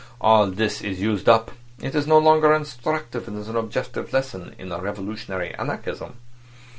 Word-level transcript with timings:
All 0.19 0.47
this 0.47 0.81
is 0.81 0.99
used 0.99 1.29
up; 1.29 1.51
it 1.79 1.93
is 1.93 2.07
no 2.07 2.17
longer 2.17 2.55
instructive 2.55 3.29
as 3.29 3.47
an 3.47 3.55
object 3.55 4.11
lesson 4.11 4.55
in 4.57 4.73
revolutionary 4.75 5.53
anarchism. 5.53 6.17